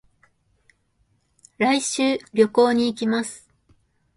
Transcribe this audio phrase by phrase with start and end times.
[1.59, 3.47] 来週、旅行に行きます。